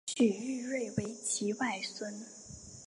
[0.07, 2.11] 许育瑞为其外孙。